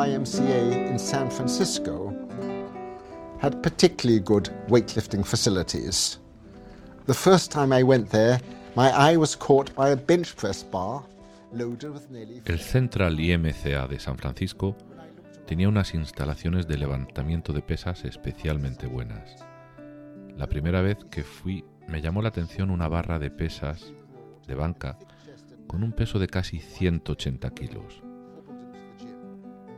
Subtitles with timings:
[0.00, 2.14] YMCA in San Francisco
[3.38, 6.18] had particularly good weightlifting facilities.
[7.04, 8.40] The first time I went there,
[8.76, 11.02] my eye was caught by a bench press bar
[11.52, 14.74] loaded with nearly El Central IMCA de San Francisco
[15.46, 19.44] tenía unas instalaciones de levantamiento de pesas especialmente buenas.
[20.38, 23.92] La primera vez que fui me llamó la atención una barra de pesas
[24.46, 24.98] de banca
[25.66, 28.02] con un peso de casi 180 kilos.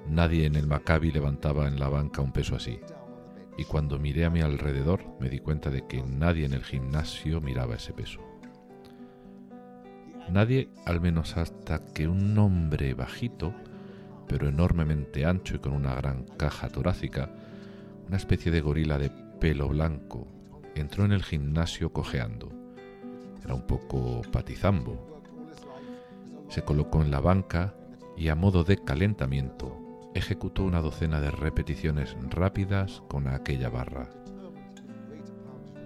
[0.09, 2.81] Nadie en el Maccabi levantaba en la banca un peso así.
[3.57, 7.41] Y cuando miré a mi alrededor me di cuenta de que nadie en el gimnasio
[7.41, 8.21] miraba ese peso.
[10.31, 13.55] Nadie, al menos hasta que un hombre bajito,
[14.27, 17.31] pero enormemente ancho y con una gran caja torácica,
[18.09, 20.27] una especie de gorila de pelo blanco,
[20.75, 22.51] entró en el gimnasio cojeando.
[23.45, 25.23] Era un poco patizambo.
[26.49, 27.75] Se colocó en la banca
[28.17, 29.82] y a modo de calentamiento
[30.15, 34.09] ejecutó una docena de repeticiones rápidas con aquella barra.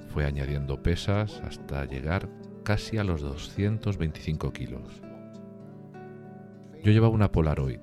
[0.08, 2.28] Fue añadiendo pesas hasta llegar
[2.64, 5.02] casi a los 225 kilos.
[6.83, 7.80] Yo llevaba una Polaroid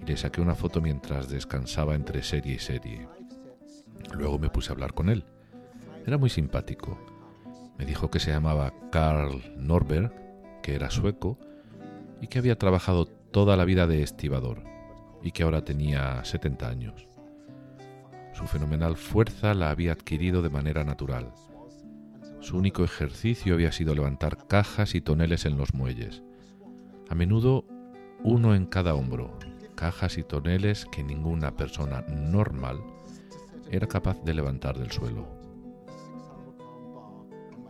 [0.00, 3.08] y le saqué una foto mientras descansaba entre serie y serie.
[4.12, 5.24] Luego me puse a hablar con él.
[6.06, 6.98] Era muy simpático.
[7.78, 10.12] Me dijo que se llamaba Karl Norberg,
[10.62, 11.38] que era sueco
[12.20, 14.77] y que había trabajado toda la vida de estibador
[15.22, 17.08] y que ahora tenía 70 años.
[18.32, 21.32] Su fenomenal fuerza la había adquirido de manera natural.
[22.40, 26.22] Su único ejercicio había sido levantar cajas y toneles en los muelles.
[27.08, 27.64] A menudo
[28.22, 29.36] uno en cada hombro,
[29.74, 32.80] cajas y toneles que ninguna persona normal
[33.70, 35.26] era capaz de levantar del suelo.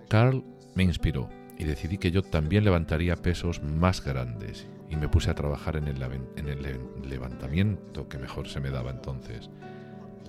[0.09, 1.29] Carl me inspiró
[1.59, 5.89] y decidí que yo también levantaría pesos más grandes y me puse a trabajar en
[5.89, 9.51] el, en el levantamiento que mejor se me daba entonces,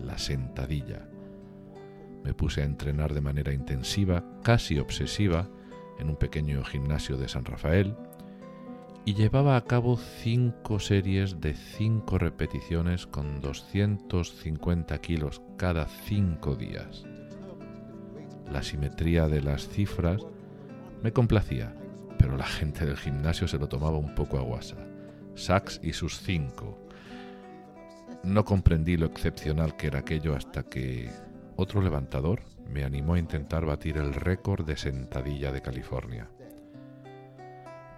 [0.03, 1.07] la sentadilla.
[2.23, 5.47] Me puse a entrenar de manera intensiva, casi obsesiva,
[5.99, 7.95] en un pequeño gimnasio de San Rafael
[9.05, 17.05] y llevaba a cabo cinco series de cinco repeticiones con 250 kilos cada cinco días.
[18.51, 20.25] La simetría de las cifras
[21.03, 21.75] me complacía
[22.19, 24.75] pero la gente del gimnasio se lo tomaba un poco a guasa.
[25.35, 26.77] Sachs y sus cinco.
[28.23, 31.09] No comprendí lo excepcional que era aquello hasta que
[31.55, 36.29] otro levantador me animó a intentar batir el récord de sentadilla de California.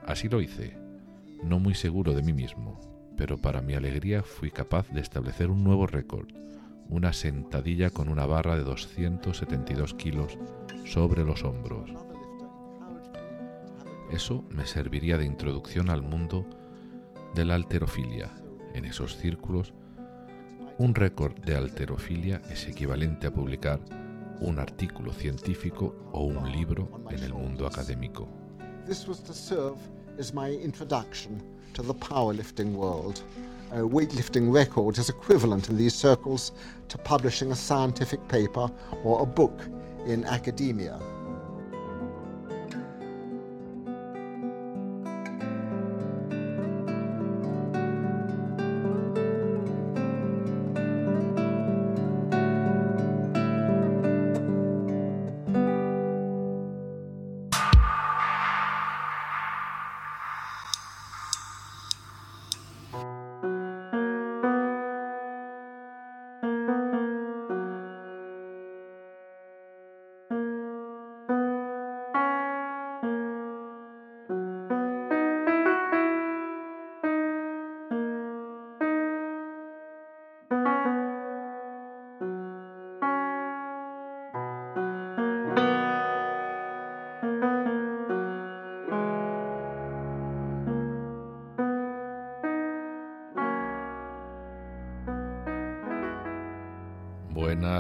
[0.06, 0.78] Así lo hice,
[1.44, 2.80] no muy seguro de mí mismo,
[3.18, 6.28] pero para mi alegría fui capaz de establecer un nuevo récord,
[6.90, 10.38] una sentadilla con una barra de 272 kilos
[10.86, 12.11] sobre los hombros.
[14.12, 16.46] Eso me serviría de introducción al mundo
[17.34, 18.30] de la alterofilia.
[18.74, 19.74] En esos círculos,
[20.78, 23.80] un récord de alterofilia es equivalente a publicar
[24.42, 28.28] un artículo científico o un libro en el mundo académico.
[28.86, 29.78] This was to serve
[30.20, 31.42] as my introduction
[31.74, 33.22] to the powerlifting world.
[33.72, 36.52] A weightlifting record is equivalent in these circles
[36.90, 38.70] to publishing a scientific paper
[39.06, 39.62] or a book
[40.06, 41.00] in academia.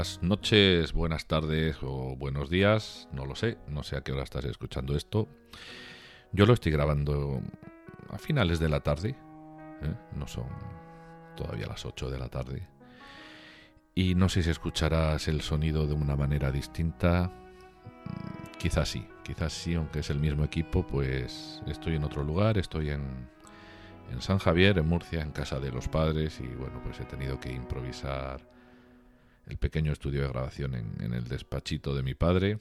[0.01, 4.23] Buenas noches, buenas tardes o buenos días, no lo sé, no sé a qué hora
[4.23, 5.27] estás escuchando esto.
[6.31, 7.39] Yo lo estoy grabando
[8.09, 9.93] a finales de la tarde, ¿eh?
[10.15, 10.47] no son
[11.37, 12.67] todavía las 8 de la tarde.
[13.93, 17.31] Y no sé si escucharás el sonido de una manera distinta.
[18.57, 22.89] Quizás sí, quizás sí, aunque es el mismo equipo, pues estoy en otro lugar, estoy
[22.89, 23.29] en,
[24.09, 27.39] en San Javier, en Murcia, en casa de los padres y bueno, pues he tenido
[27.39, 28.49] que improvisar
[29.47, 32.59] el pequeño estudio de grabación en, el despachito de mi padre.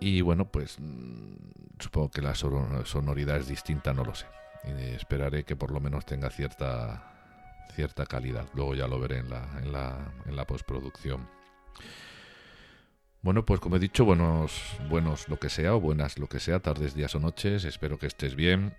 [0.00, 1.34] Y bueno, pues mm,
[1.78, 4.26] supongo que la sonoridad es distinta, no lo sé.
[4.94, 7.12] esperaré que por lo menos tenga cierta
[7.76, 8.48] cierta calidad.
[8.54, 11.28] Luego ya lo veré en la, en la, en la postproducción.
[13.22, 16.60] Bueno, pues como he dicho, buenos, buenos lo que sea, o buenas lo que sea,
[16.60, 17.64] tardes, días o noches.
[17.64, 18.74] Espero que estés bien.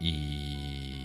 [0.00, 0.95] Y.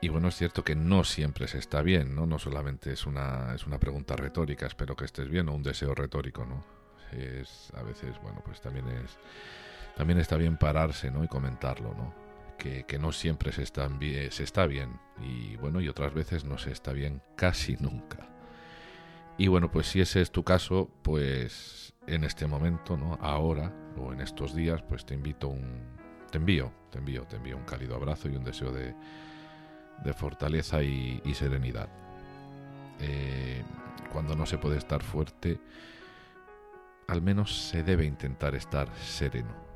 [0.00, 2.26] Y bueno, es cierto que no siempre se está bien, ¿no?
[2.26, 5.94] No solamente es una, es una pregunta retórica, espero que estés bien, o un deseo
[5.94, 6.64] retórico, ¿no?
[7.12, 9.18] Es, a veces, bueno, pues también es.
[9.96, 11.24] También está bien pararse, ¿no?
[11.24, 12.14] Y comentarlo, ¿no?
[12.58, 15.00] Que, que no siempre se está, bien, se está bien.
[15.22, 18.28] Y bueno, y otras veces no se está bien casi nunca.
[19.38, 23.18] Y bueno, pues si ese es tu caso, pues en este momento, ¿no?
[23.20, 25.96] Ahora o en estos días, pues te invito un
[26.30, 28.94] te envío, te envío, te envío un cálido abrazo y un deseo de,
[30.04, 31.88] de fortaleza y, serenidad.
[33.00, 33.62] Eh,
[34.12, 35.58] cuando no se puede estar fuerte,
[37.08, 39.66] al menos se debe intentar estar sereno.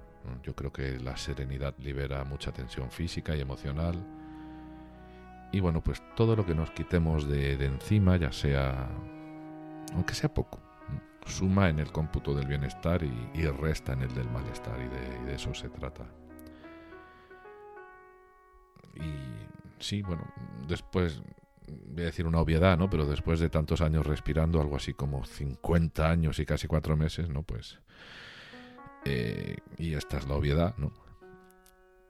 [0.42, 3.96] Yo creo que la serenidad libera mucha tensión física y emocional.
[5.52, 8.88] Y bueno, pues todo lo que nos quitemos de, de encima, ya sea
[9.94, 10.60] aunque sea poco,
[11.26, 15.54] suma en el cómputo del bienestar y, resta en el del malestar y de, eso
[15.54, 16.04] se trata.
[18.94, 20.24] Y sí, bueno,
[20.68, 21.22] después,
[21.66, 22.88] voy a decir una obviedad, ¿no?
[22.88, 27.28] Pero después de tantos años respirando, algo así como 50 años y casi cuatro meses,
[27.28, 27.42] ¿no?
[27.42, 27.78] Pues...
[29.06, 30.92] Eh, y esta es la obviedad, ¿no?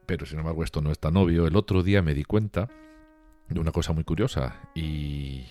[0.05, 1.47] Pero sin embargo esto no es tan obvio.
[1.47, 2.67] El otro día me di cuenta
[3.47, 5.45] de una cosa muy curiosa y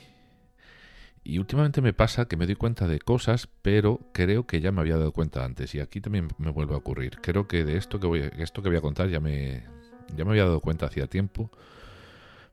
[1.23, 4.81] y últimamente me pasa que me doy cuenta de cosas, pero creo que ya me
[4.81, 5.75] había dado cuenta antes.
[5.75, 7.19] Y aquí también me vuelve a ocurrir.
[7.21, 9.65] Creo que de esto que voy, esto que voy a contar ya me,
[10.17, 11.51] ya me había dado cuenta hacía tiempo,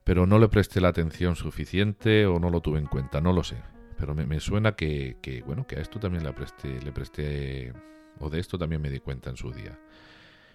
[0.07, 3.43] pero no le presté la atención suficiente o no lo tuve en cuenta, no lo
[3.43, 3.57] sé.
[3.97, 7.73] Pero me, suena que, que, bueno, que a esto también le presté, le presté,
[8.21, 9.77] o de esto también me di cuenta en su día.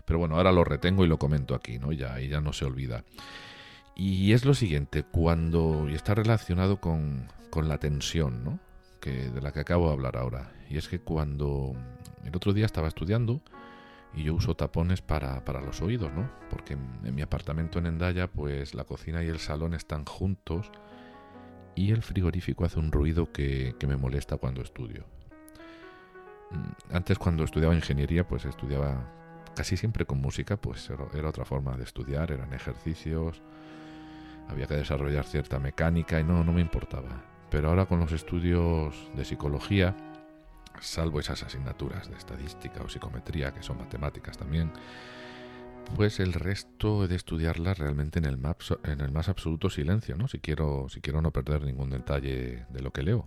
[0.06, 1.92] Pero bueno, ahora lo retengo y lo comento aquí, ¿no?
[1.92, 3.04] Ya, y ya no se olvida.
[3.94, 8.58] Y es lo siguiente, cuando, y está relacionado con, con la tensión, ¿no?
[9.02, 10.50] Que, de la que acabo de hablar ahora.
[10.70, 11.74] Y es que cuando
[12.24, 13.42] el otro día estaba estudiando
[14.14, 16.30] y yo uso tapones para, para los oídos, ¿no?
[16.50, 20.70] Porque en, mi apartamento en Endaya, pues la cocina y el salón están juntos
[21.74, 25.04] y el frigorífico hace un ruido que, que me molesta cuando estudio.
[26.50, 29.10] Mm, antes cuando estudiaba ingeniería, pues estudiaba
[29.54, 33.42] casi siempre con música, pues era otra forma de estudiar, eran ejercicios,
[34.48, 37.24] había que desarrollar cierta mecánica y no, no me importaba.
[37.50, 39.94] Pero ahora con los estudios de psicología,
[40.80, 44.72] salvo esas asignaturas de estadística o psicometría, que son matemáticas también,
[45.96, 48.38] pues el resto he de estudiarlas realmente en el,
[48.84, 50.28] en el más absoluto silencio, ¿no?
[50.28, 53.26] Si quiero, si quiero no perder ningún detalle de lo que leo.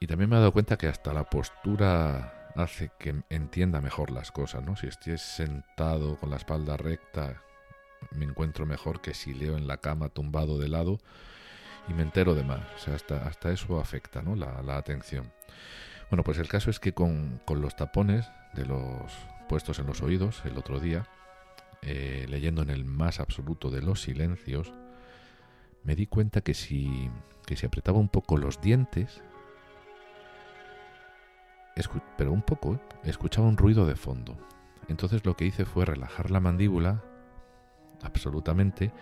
[0.00, 4.32] Y también me he dado cuenta que hasta la postura hace que entienda mejor las
[4.32, 4.76] cosas, ¿no?
[4.76, 7.42] Si estoy sentado con la espalda recta,
[8.10, 10.98] me encuentro mejor que si leo en la cama tumbado de lado
[11.88, 12.60] y me entero de más.
[12.76, 14.34] O sea, hasta, hasta eso afecta ¿no?
[14.34, 15.32] la, atención.
[16.12, 19.10] Bueno, pues el caso es que con, los tapones de los
[19.48, 21.06] puestos en los oídos el otro día,
[21.80, 24.74] eh, leyendo en el más absoluto de los silencios,
[25.84, 27.08] me di cuenta que si,
[27.46, 29.22] que si apretaba un poco los dientes,
[32.18, 32.80] pero un poco, ¿eh?
[33.04, 34.36] escuchaba un ruido de fondo.
[34.88, 37.02] Entonces lo que hice fue relajar la mandíbula
[38.02, 38.92] absolutamente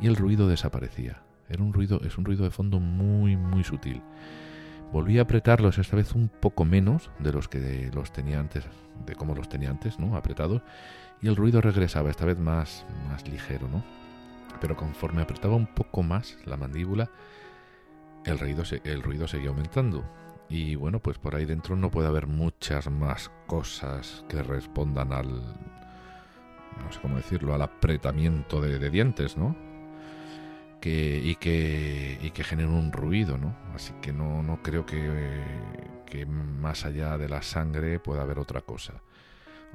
[0.00, 1.24] y el ruido desaparecía.
[1.50, 4.00] Era un ruido, es un ruido de fondo muy, muy sutil.
[4.92, 8.66] Volví a apretarlos esta vez un poco menos de los que los tenía antes,
[9.06, 10.16] de como los tenía antes, ¿no?
[10.16, 10.60] Apretados,
[11.22, 13.82] y el ruido regresaba, esta vez más, más ligero, ¿no?
[14.60, 17.10] Pero conforme apretaba un poco más la mandíbula,
[18.26, 20.04] el ruido, el ruido seguía aumentando.
[20.50, 25.40] Y bueno, pues por ahí dentro no puede haber muchas más cosas que respondan al,
[26.84, 29.56] no sé cómo decirlo, al apretamiento de dientes, ¿no?
[30.90, 33.56] Y, que, y que genera un ruido, ¿no?
[33.74, 35.42] Así que no, creo que,
[36.06, 38.94] que, más allá de la sangre pueda haber otra cosa,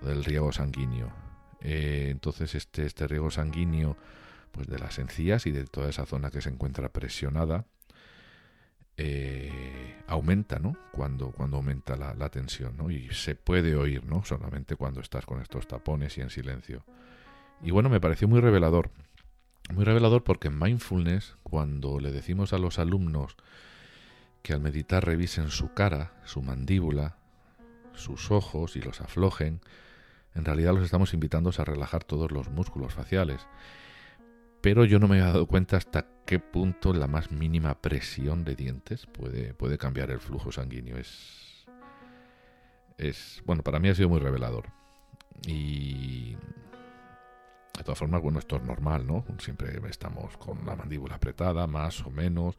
[0.02, 1.12] del riego sanguíneo.
[1.62, 3.98] Eh, entonces este, este riego sanguíneo
[4.52, 7.66] pues de las encías y de toda esa zona que se encuentra presionada
[8.96, 10.76] eh, aumenta, ¿no?
[10.92, 12.90] Cuando, cuando aumenta la, la, tensión, ¿no?
[12.90, 14.24] Y se puede oír, ¿no?
[14.24, 16.84] Solamente cuando estás con estos tapones y en silencio.
[17.62, 18.92] Y bueno, me pareció muy revelador
[19.74, 23.36] muy revelador porque en mindfulness, cuando le decimos a los alumnos
[24.42, 27.18] que al meditar revisen su cara, su mandíbula,
[27.94, 29.62] sus ojos y los aflojen,
[30.36, 33.48] en realidad los estamos invitando a relajar todos los músculos faciales.
[34.62, 38.56] Pero yo no me he dado cuenta hasta qué punto la más mínima presión de
[38.56, 40.98] dientes puede, puede cambiar el flujo sanguíneo.
[40.98, 41.66] Es,
[42.98, 44.66] es, bueno, para mí ha sido muy revelador.
[45.46, 46.36] Y
[47.78, 49.24] De todas formas, bueno, esto es normal, ¿no?
[49.40, 52.58] Siempre estamos con la mandíbula apretada, más o menos,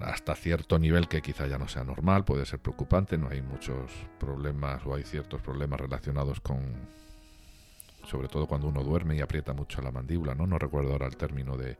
[0.00, 3.92] hasta cierto nivel que quizá ya no sea normal, puede ser preocupante, no hay muchos
[4.18, 6.62] problemas o hay ciertos problemas relacionados con,
[8.06, 10.46] sobre todo cuando uno duerme y aprieta mucho la mandíbula, ¿no?
[10.46, 11.76] No recuerdo ahora el término de,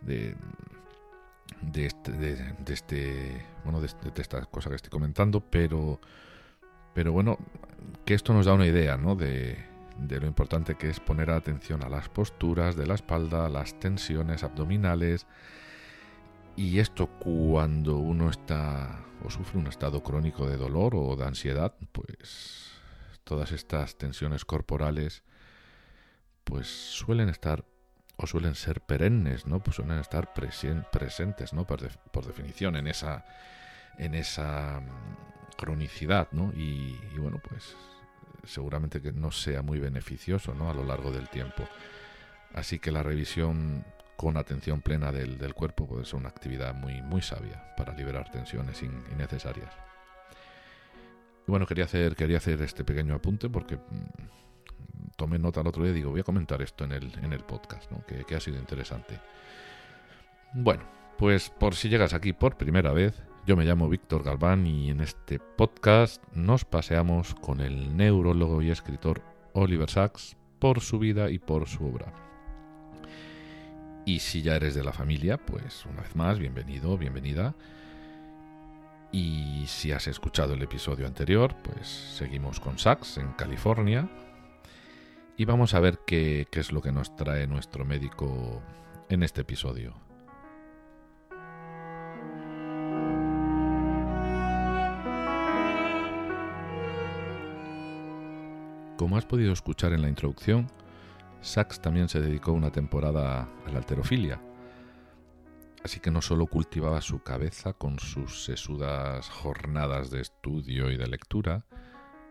[0.00, 0.34] de,
[1.60, 6.00] de este, de, este, bueno, de, de, esta cosa que estoy comentando, pero,
[6.94, 7.38] pero bueno,
[8.04, 9.14] que esto nos da una idea, ¿no?
[9.14, 13.78] De, de lo importante que es poner atención a las posturas de la espalda, las
[13.78, 15.26] tensiones abdominales,
[16.56, 21.74] y esto cuando uno está o sufre un estado crónico de dolor o de ansiedad,
[21.92, 22.70] pues
[23.24, 25.22] todas estas tensiones corporales
[26.44, 27.64] pues suelen estar
[28.16, 29.60] o suelen ser perennes, ¿no?
[29.60, 31.66] Pues suelen estar presentes, ¿no?
[31.66, 33.26] Por, por, definición en esa
[33.98, 36.52] en esa mm, cronicidad, ¿no?
[36.54, 37.76] Y, y, bueno, pues
[38.44, 40.70] seguramente que no sea muy beneficioso, ¿no?
[40.70, 41.68] A lo largo del tiempo.
[42.54, 43.84] Así que la revisión
[44.16, 48.30] con atención plena del, del, cuerpo puede ser una actividad muy, muy sabia para liberar
[48.30, 49.70] tensiones innecesarias.
[51.46, 55.82] Y bueno, quería hacer, quería hacer este pequeño apunte porque mm, tomé nota el otro
[55.82, 57.90] día y digo, voy a comentar esto en el, en el podcast,
[58.26, 59.20] que ha sido interesante.
[60.54, 60.84] Bueno,
[61.18, 63.14] pues por si llegas aquí por primera vez,
[63.46, 68.70] yo me llamo Víctor Galván y en este podcast nos paseamos con el neurólogo y
[68.70, 69.22] escritor
[69.52, 72.12] Oliver Sacks por su vida y por su obra.
[74.04, 77.54] Y si ya eres de la familia, pues una vez más, bienvenido, bienvenida.
[79.12, 84.08] Y si has escuchado el episodio anterior, pues seguimos con Sachs en California.
[85.36, 88.60] Y vamos a ver qué, qué es lo que nos trae nuestro médico
[89.08, 90.05] en este episodio.
[98.96, 100.68] Como has podido escuchar en la introducción,
[101.42, 104.40] Sachs también se dedicó una temporada a la alterofilia,
[105.84, 111.08] así que no solo cultivaba su cabeza con sus sesudas jornadas de estudio y de
[111.08, 111.66] lectura,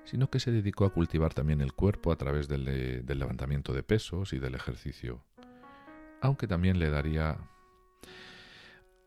[0.06, 2.66] sino que se dedicó a cultivar también el cuerpo a través del,
[3.06, 5.24] del levantamiento de pesos y del ejercicio,
[6.20, 7.38] aunque también le daría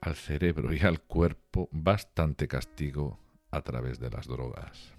[0.01, 3.19] al cerebro y al cuerpo bastante castigo
[3.51, 4.98] a través de las drogas.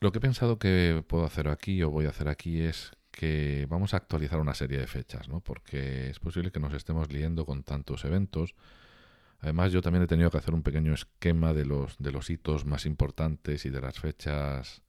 [0.00, 3.66] Lo que he pensado que puedo hacer aquí o voy a hacer aquí es que
[3.70, 5.40] vamos a actualizar una serie de fechas, ¿no?
[5.40, 8.54] Porque es posible que nos estemos liendo con tantos eventos.
[9.40, 12.64] Además, yo también he tenido que hacer un pequeño esquema de los, de los hitos
[12.64, 14.82] más importantes y de las fechas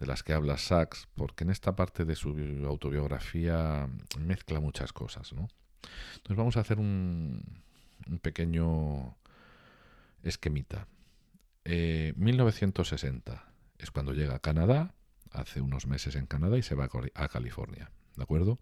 [0.00, 2.30] de las que habla Sachs, porque en esta parte de su
[2.66, 3.88] autobiografía
[4.18, 5.48] mezcla muchas cosas, ¿no?
[6.16, 7.62] Entonces vamos a hacer un,
[8.08, 9.16] un pequeño
[10.22, 10.88] esquemita.
[11.64, 14.94] Eh, 1960 es cuando llega a Canadá,
[15.30, 18.58] hace unos meses en Canadá y se va a California, ¿de acuerdo?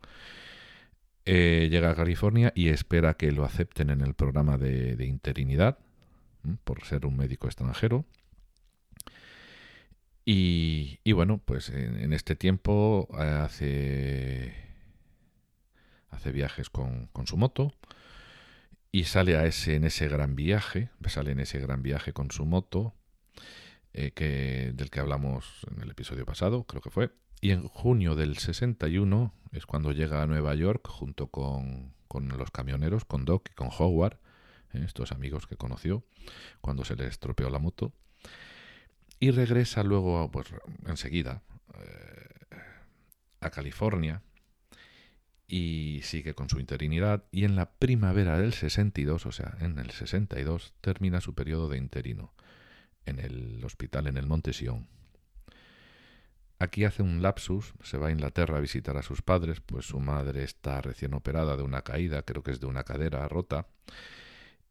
[1.24, 5.78] Eh, llega a California y espera que lo acepten en el programa de, interinidad,
[6.64, 8.04] por ser un médico extranjero.
[10.24, 14.54] Y, bueno, pues en, en, este tiempo eh, hace,
[16.10, 17.74] hace viajes con, con su moto
[18.92, 22.44] y sale a ese, en ese gran viaje, sale en ese gran viaje con su
[22.44, 22.94] moto
[23.94, 27.10] eh, que, del que hablamos en el episodio pasado, creo que fue.
[27.40, 32.50] Y en junio del 61 es cuando llega a Nueva York junto con, con los
[32.50, 34.18] camioneros, con Doc y con Howard,
[34.72, 36.04] eh, estos amigos que conoció,
[36.60, 37.92] cuando se le estropeó la moto.
[39.18, 40.46] Y regresa luego, pues
[40.86, 41.42] enseguida,
[41.74, 42.56] eh,
[43.40, 44.22] a California
[45.46, 47.24] y sigue con su interinidad.
[47.30, 51.76] Y en la primavera del 62, o sea, en el 62, termina su periodo de
[51.76, 52.32] interino
[53.06, 54.86] en el hospital en el Monte Sion.
[56.58, 59.98] Aquí hace un lapsus, se va a Inglaterra a visitar a sus padres, pues su
[59.98, 63.66] madre está recién operada de una caída, creo que es de una cadera rota,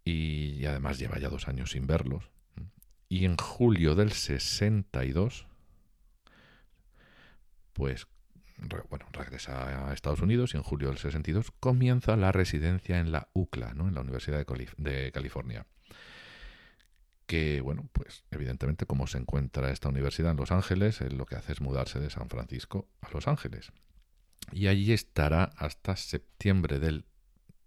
[0.05, 2.29] y, además lleva ya dos años sin verlos.
[3.09, 5.47] Y en julio del 62,
[7.73, 8.07] pues
[8.89, 13.27] bueno, regresa a Estados Unidos y en julio del 62 comienza la residencia en la
[13.33, 13.89] UCLA, ¿no?
[13.89, 15.65] en la Universidad de, Calif de California
[17.31, 21.37] que, bueno, pues evidentemente como se encuentra esta universidad en Los Ángeles, él lo que
[21.37, 23.71] hace es mudarse de San Francisco a Los Ángeles.
[24.51, 27.05] Y allí estará hasta septiembre del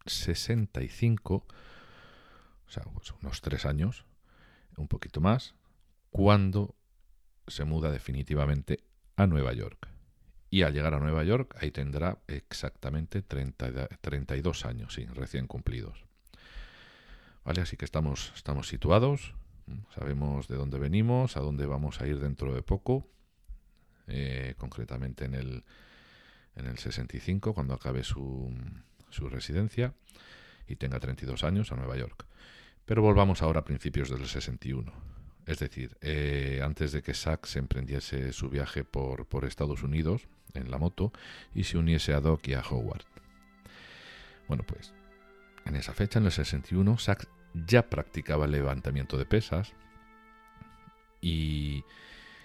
[0.04, 4.04] 65, o sea, pues unos tres años,
[4.76, 5.54] un poquito más,
[6.10, 6.74] cuando
[7.46, 8.84] se muda definitivamente
[9.16, 9.88] a Nueva York.
[10.50, 16.04] Y al llegar a Nueva York, ahí tendrá exactamente 30, 32 años, recién cumplidos.
[17.46, 17.62] ¿Vale?
[17.62, 19.34] Así que estamos, estamos situados.
[19.94, 23.06] Sabemos de dónde venimos, a dónde vamos a ir dentro de poco.
[24.06, 25.64] eh, concretamente en el,
[26.56, 28.52] en el 65, cuando acabe su,
[29.10, 29.94] su residencia
[30.66, 32.26] y tenga 32 años a Nueva York.
[32.84, 34.92] Pero volvamos ahora a principios del 61.
[35.46, 40.70] Es decir, eh, antes de que Sachs emprendiese su viaje por, por, Estados Unidos en
[40.70, 41.12] la moto
[41.54, 43.04] y se uniese a Doc y a Howard.
[44.48, 44.92] Bueno, pues
[45.66, 49.72] en esa fecha, en el 61, Sachs ya practicaba el levantamiento de pesas
[51.20, 51.84] y,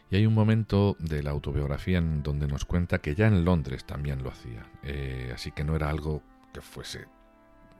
[0.09, 3.85] y, hay un momento de la autobiografía en donde nos cuenta que ya en Londres
[3.85, 4.65] también lo hacía.
[4.83, 6.23] Eh, así que no era algo
[6.53, 7.07] que fuese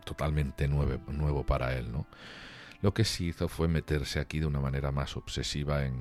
[0.03, 2.07] totalmente nuevo, para él, ¿no?
[2.81, 5.95] Lo que sí hizo fue meterse aquí de una manera más obsesiva en,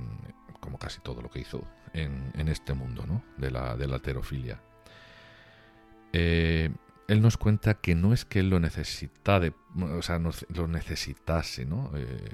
[0.61, 3.23] como casi todo lo que hizo, en, este mundo, ¿no?
[3.37, 4.61] De la, de la alterofilia.
[6.13, 6.71] Eh,
[7.09, 11.91] él nos cuenta que no es que él lo necesitase, o sea, lo necesitase, ¿no?
[11.97, 12.33] Eh,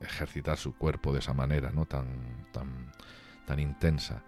[0.00, 1.84] ejercitar su cuerpo de esa manera, ¿no?
[1.84, 2.92] Tan, tan,
[3.44, 4.22] tan intensa.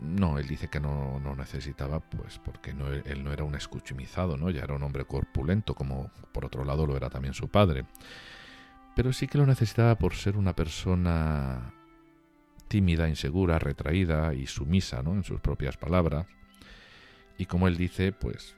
[0.00, 4.48] No, él dice que no, no necesitaba, pues porque él no era un escuchimizado, ¿no?
[4.50, 7.84] Ya era un hombre corpulento, como por otro lado lo era también su padre.
[8.96, 11.74] Pero sí que lo necesitaba por ser una persona
[12.68, 15.12] tímida, insegura, retraída y sumisa, ¿no?
[15.12, 16.26] En sus propias palabras.
[17.38, 18.56] Y como él dice, pues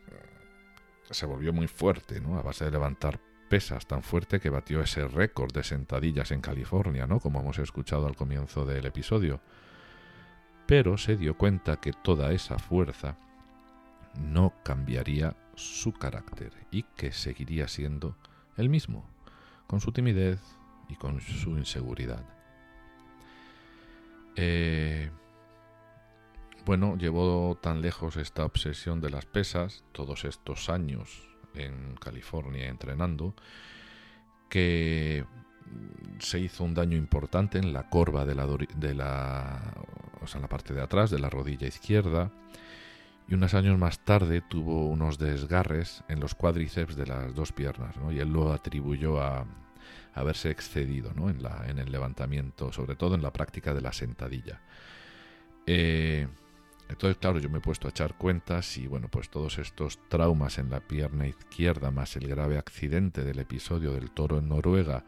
[1.10, 2.38] se volvió muy fuerte, ¿no?
[2.38, 7.06] A base de levantar pesas tan fuerte que batió ese récord de sentadillas en California,
[7.06, 7.20] ¿no?
[7.20, 9.40] Como hemos escuchado al comienzo del episodio
[10.66, 13.16] pero se dio cuenta que toda esa fuerza
[14.20, 18.16] no cambiaría su carácter y que seguiría siendo
[18.56, 19.08] el mismo,
[19.66, 20.40] con su timidez
[20.88, 22.24] y con su inseguridad.
[24.34, 25.10] Eh,
[26.66, 33.34] bueno, llevó tan lejos esta obsesión de las pesas, todos estos años en California entrenando,
[34.48, 35.24] que
[36.18, 39.74] se hizo un daño importante en la corva de la, de la,
[40.20, 42.32] o sea, en la parte de atrás de la rodilla izquierda
[43.28, 47.96] y unos años más tarde tuvo unos desgarres en los cuádriceps de las dos piernas
[47.96, 48.10] ¿no?
[48.10, 49.46] y él lo atribuyó a,
[50.14, 51.30] haberse excedido ¿no?
[51.30, 54.60] en, la, en el levantamiento, sobre todo en la práctica de la sentadilla.
[55.66, 56.26] Eh,
[56.88, 60.58] entonces, claro, yo me he puesto a echar cuentas y bueno, pues todos estos traumas
[60.58, 65.04] en la pierna izquierda, más el grave accidente del episodio del toro en Noruega,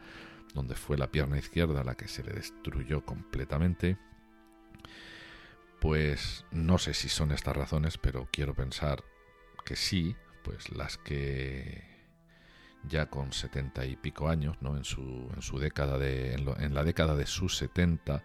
[0.53, 3.97] donde fue la pierna izquierda la que se le destruyó completamente,
[5.79, 9.03] pues no sé si son estas razones, pero quiero pensar
[9.65, 11.89] que sí, pues las que
[12.83, 14.77] ya con setenta y pico años, ¿no?
[14.77, 18.23] En su, en su década de, en, la década de sus setenta,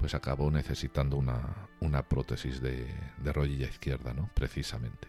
[0.00, 2.86] pues acabó necesitando una, una prótesis de,
[3.18, 4.30] de rodilla izquierda, ¿no?
[4.34, 5.06] Precisamente.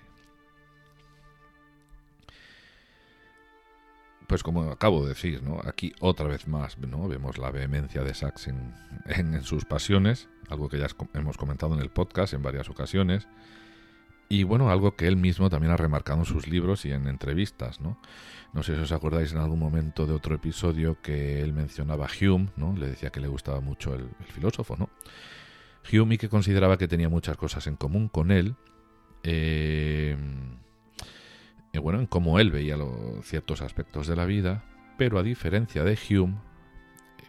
[4.31, 5.59] pues como acabo de decir, ¿no?
[5.65, 7.05] aquí otra vez más ¿no?
[7.09, 11.89] vemos la vehemencia de Sachs en, sus pasiones, algo que ya hemos comentado en el
[11.89, 13.27] podcast en varias ocasiones,
[14.31, 17.81] y bueno, algo que él mismo también ha remarcado en sus libros y en entrevistas.
[17.81, 17.99] No,
[18.53, 22.09] no sé si os acordáis en algún momento de otro episodio que él mencionaba a
[22.09, 22.73] Hume, ¿no?
[22.77, 24.89] le decía que le gustaba mucho el, filósofo, ¿no?
[25.91, 28.55] Hume y que consideraba que tenía muchas cosas en común con él.
[29.23, 30.15] Eh,
[31.73, 32.77] y bueno, en cómo él veía
[33.23, 34.63] ciertos aspectos de la vida,
[34.97, 36.37] pero a diferencia de Hume,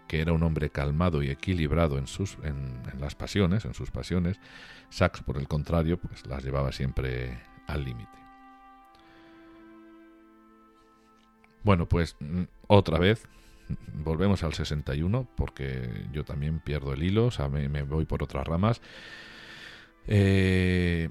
[0.07, 4.39] que era un hombre calmado y equilibrado en, sus, en, las pasiones, en sus pasiones,
[4.91, 8.11] Sachs, por el contrario, pues las llevaba siempre al límite.
[11.63, 13.27] Bueno, pues mm, otra vez
[13.93, 18.47] volvemos al 61, porque yo también pierdo el hilo, o sea, me, voy por otras
[18.47, 18.81] ramas.
[20.07, 21.11] Eh,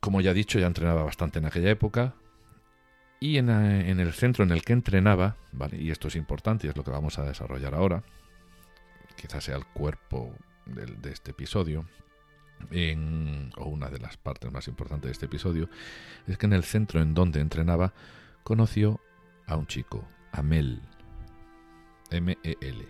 [0.00, 2.14] como ya he dicho, ya entrenaba bastante en aquella época.
[3.22, 5.80] Y en, eh, el centro en el que entrenaba, ¿vale?
[5.80, 8.02] y esto es importante y es lo que vamos a desarrollar ahora,
[9.14, 10.34] quizás sea el cuerpo
[10.66, 11.86] de, este episodio,
[13.56, 15.68] o una de las partes más importantes de este episodio,
[16.26, 17.92] es que en el centro en donde entrenaba
[18.42, 18.98] conoció
[19.46, 20.82] a un chico, a Mel,
[22.10, 22.88] M-E-L.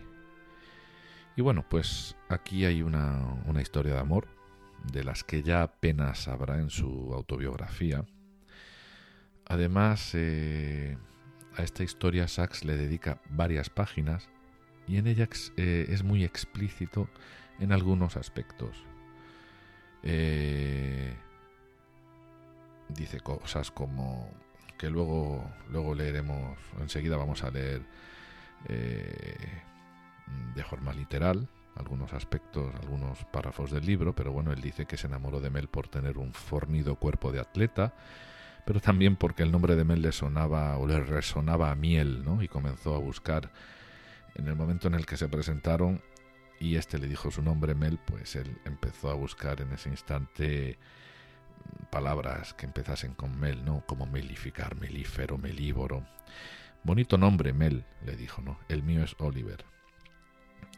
[1.36, 4.28] Y bueno, pues aquí hay una, una historia de amor
[4.90, 8.06] de las que ya apenas habrá en su autobiografía.
[9.46, 10.96] Además, eh,
[11.56, 14.28] a esta historia Sachs le dedica varias páginas
[14.86, 17.08] y en ella eh, es muy explícito
[17.58, 18.76] en algunos aspectos.
[20.02, 21.14] Eh,
[22.88, 24.30] dice cosas como
[24.78, 27.82] que luego, luego leeremos, enseguida vamos a leer
[30.54, 35.06] de forma literal, algunos aspectos, algunos párrafos del libro, pero bueno, él dice que se
[35.06, 37.94] enamoró de Mel por tener un fornido cuerpo de atleta,
[38.64, 42.42] pero también porque el nombre de Mel le sonaba o le resonaba a miel, ¿no?
[42.42, 43.50] Y comenzó a buscar
[44.34, 46.00] en el momento en el que se presentaron
[46.60, 50.78] y este le dijo su nombre Mel, pues él empezó a buscar en ese instante
[51.90, 53.84] palabras que empezasen con Mel, ¿no?
[53.86, 56.06] Como melificar, melífero, melívoro.
[56.84, 58.58] Bonito nombre, Mel, le dijo, ¿no?
[58.68, 59.64] El mío es Oliver.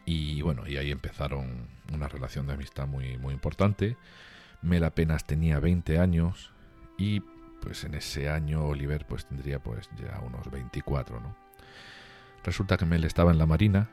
[0.05, 3.97] Y bueno, y ahí empezaron una relación de amistad muy, muy importante.
[4.61, 6.51] Mel apenas tenía 20 años
[6.97, 7.21] y
[7.65, 11.35] pues en ese año Oliver pues tendría pues ya unos 24, ¿no?
[12.43, 13.89] Resulta que Mel estaba en la marina,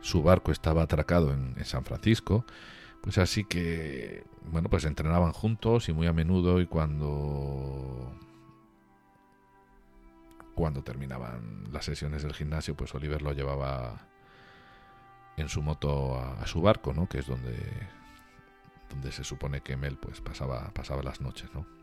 [0.00, 2.44] su barco estaba atracado en, San Francisco,
[3.00, 8.12] pues así que, bueno, pues entrenaban juntos y muy a menudo y cuando
[10.56, 14.08] cuando terminaban las sesiones del gimnasio, pues Oliver lo llevaba
[15.36, 17.08] en su moto a, su barco, ¿no?
[17.08, 17.56] Que es donde
[18.90, 21.79] donde se supone que Mel pues pasaba pasaba las noches, ¿no?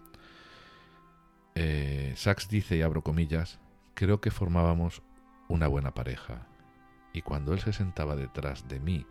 [1.60, 3.58] Eh, Sachs dice y abro comillas,
[3.96, 5.02] creo que formábamos
[5.48, 6.46] una buena pareja
[7.13, 9.08] y cuando él se sentaba detrás de mí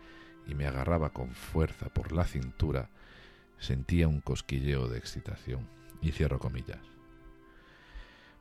[0.47, 2.89] y me agarraba con fuerza por la cintura,
[3.59, 5.67] sentía un cosquilleo de excitación.
[6.01, 6.79] Y cierro comillas.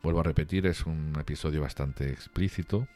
[0.04, 2.88] Vuelvo a repetir, es un episodio bastante explícito,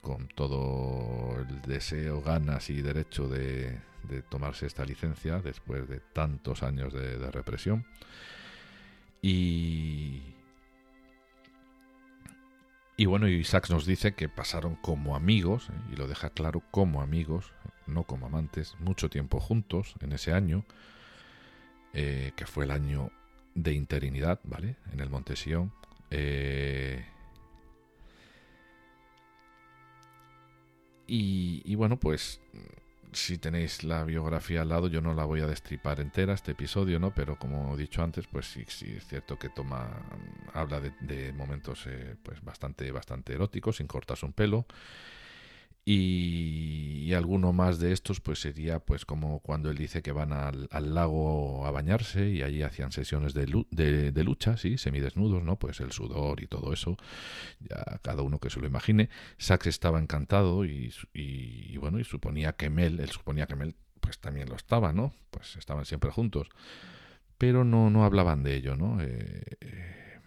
[0.00, 3.80] con todo el deseo, ganas y derecho de,
[4.28, 7.84] tomarse esta licencia después de tantos años de, de represión.
[9.22, 10.22] Y,
[12.96, 15.92] y bueno, Isaac nos dice que pasaron como amigos, ¿eh?
[15.92, 17.52] y lo deja claro como amigos,
[17.86, 20.64] no como amantes, mucho tiempo juntos en ese año,
[21.92, 23.10] eh, que fue el año
[23.54, 24.76] de interinidad, ¿vale?
[24.92, 25.34] En el Monte
[26.12, 27.04] eh,
[31.06, 32.40] y, y, bueno, pues
[33.12, 36.98] si tenéis la biografía al lado, yo no la voy a destripar entera este episodio,
[36.98, 37.12] ¿no?
[37.14, 39.88] Pero como he dicho antes, pues sí, sí es cierto que toma,
[40.52, 44.66] habla de, momentos, eh, pues bastante, bastante eróticos, sin cortarse un pelo.
[45.84, 50.68] Y, alguno más de estos pues sería pues como cuando él dice que van al,
[50.94, 53.46] lago a bañarse y allí hacían sesiones de,
[54.12, 55.58] de, lucha, sí, semidesnudos, ¿no?
[55.58, 56.96] Pues el sudor y todo eso,
[57.58, 59.08] ya cada uno que se lo imagine.
[59.38, 64.20] Sax estaba encantado y, y, bueno, y suponía que Mel, él suponía que Mel pues
[64.20, 65.12] también lo estaba, ¿no?
[65.30, 66.48] Pues estaban siempre juntos.
[67.38, 69.00] Pero no, no hablaban de ello, ¿no?
[69.02, 70.20] Eh, eh,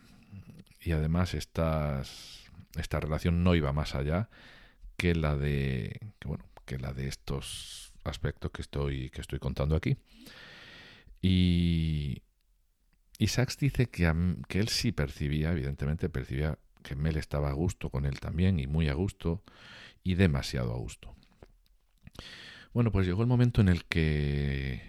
[0.82, 2.44] y además estas,
[2.76, 4.30] esta relación no iba más allá
[5.04, 9.76] que la de que, bueno, que la de estos aspectos que estoy que estoy contando
[9.76, 9.98] aquí.
[11.22, 12.24] Y
[13.18, 14.10] Isaacs dice que,
[14.48, 18.68] que él sí percibía, evidentemente percibía que Mel estaba a gusto con él también y
[18.68, 19.44] muy a gusto
[20.06, 21.14] y demasiado a gusto.
[22.74, 24.84] Bueno, pues llegó el momento en el que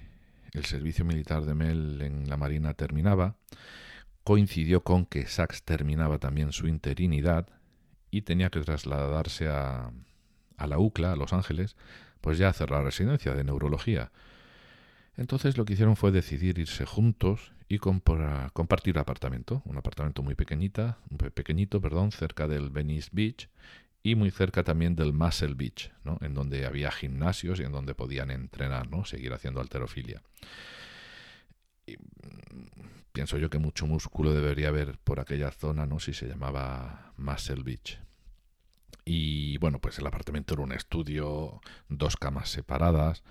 [0.52, 3.36] el servicio militar de Mel en la Marina terminaba,
[4.22, 7.48] coincidió con que Sachs terminaba también su interinidad
[8.14, 9.90] y tenía que trasladarse a,
[10.56, 11.74] a la UCLA, a Los Ángeles,
[12.20, 14.12] pues ya hacer la residencia de neurología.
[15.16, 20.98] Entonces lo que hicieron fue decidir irse juntos y compartir apartamento, un apartamento muy pequeñita,
[21.34, 23.48] pequeñito, perdón, cerca del Venice Beach
[24.04, 26.18] y muy cerca también del Muscle Beach, ¿no?
[26.20, 29.04] en donde había gimnasios y en donde podían entrenar, ¿no?
[29.04, 30.22] seguir haciendo alterofilia.
[33.14, 36.00] Pienso yo que mucho músculo debería haber por aquella zona, ¿no?
[36.00, 38.00] si se llamaba Muscle Beach.
[39.04, 43.22] Y bueno, pues el apartamento era un estudio, dos camas separadas,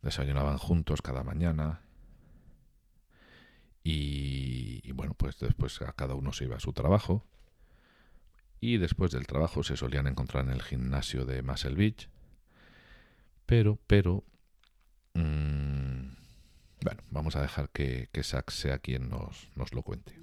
[0.00, 1.82] desayunaban juntos cada mañana.
[3.84, 7.26] Y, bueno, pues después a cada uno se iba a su trabajo.
[8.60, 12.08] Y después del trabajo se solían encontrar en el gimnasio de Muscle Beach.
[13.44, 14.24] Pero, pero...
[15.12, 15.67] Mm,
[16.82, 20.18] bueno, vamos a dejar que, que Sax sea quien nos, nos lo cuente.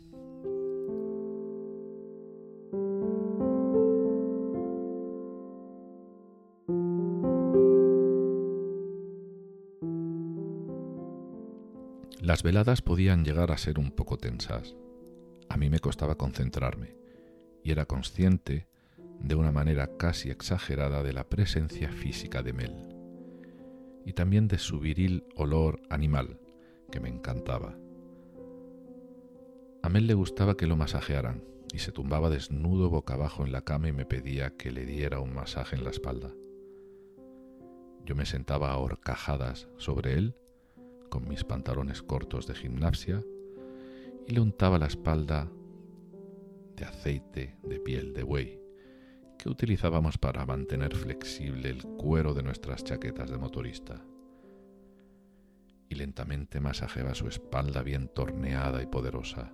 [12.21, 14.75] Las veladas podían llegar a ser un poco tensas.
[15.47, 16.95] A mí me costaba concentrarme
[17.63, 18.67] y era consciente,
[19.19, 22.95] de una manera casi exagerada, de la presencia física de Mel
[24.05, 26.39] y también de su viril olor animal,
[26.91, 27.77] que me encantaba.
[29.83, 31.43] A Mel le gustaba que lo masajearan
[31.73, 35.19] y se tumbaba desnudo boca abajo en la cama y me pedía que le diera
[35.19, 36.31] un masaje en la espalda.
[38.05, 40.35] Yo me sentaba a horcajadas sobre él
[41.09, 43.23] con mis pantalones cortos de gimnasia
[44.27, 45.51] y le untaba la espalda
[46.75, 48.59] de aceite de piel de buey
[49.37, 54.03] que utilizábamos para mantener flexible el cuero de nuestras chaquetas de motorista.
[55.89, 59.53] Y lentamente masajeaba su espalda bien torneada y poderosa.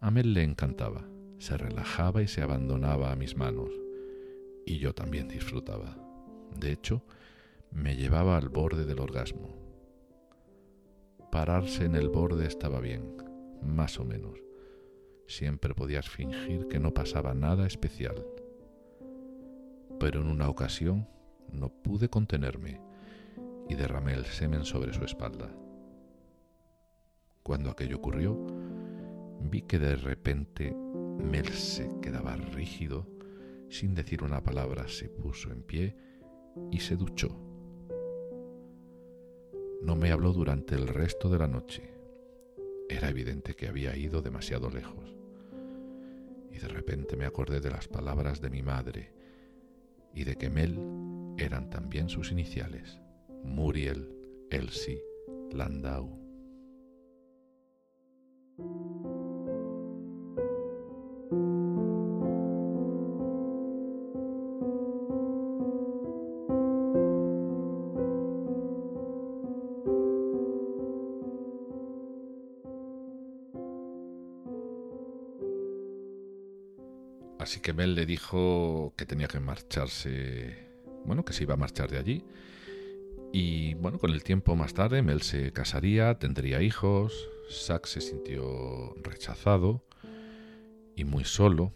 [0.00, 3.70] A Mel le encantaba, se relajaba y se abandonaba a mis manos,
[4.66, 5.96] y yo también disfrutaba.
[6.58, 7.02] De hecho,
[7.70, 9.48] me llevaba al borde del orgasmo.
[11.32, 13.16] Pararse en el borde estaba bien,
[13.62, 14.38] más o menos.
[15.26, 18.24] Siempre podías fingir que no pasaba nada especial.
[19.98, 21.08] Pero en una ocasión
[21.50, 22.80] no pude contenerme
[23.68, 25.50] y derramé el semen sobre su espalda.
[27.42, 28.38] Cuando aquello ocurrió,
[29.40, 33.06] vi que de repente Mel se quedaba rígido,
[33.68, 35.96] sin decir una palabra se puso en pie
[36.70, 37.36] y se duchó.
[39.82, 41.82] No me habló durante el resto de la noche.
[42.88, 45.14] Era evidente que había ido demasiado lejos.
[46.50, 49.12] Y de repente me acordé de las palabras de mi madre
[50.14, 50.78] y de que Mel
[51.36, 53.03] eran también sus iniciales.
[53.44, 54.08] Muriel
[54.50, 55.00] Elsie
[55.52, 56.24] Landau.
[77.44, 80.56] Así que Mel le dijo que tenía que marcharse,
[81.04, 82.24] bueno, que se iba a marchar de allí.
[83.36, 88.94] Y bueno, con el tiempo más tarde, Mel se casaría, tendría hijos, Zack se sintió
[89.02, 89.84] rechazado
[90.94, 91.74] y muy solo,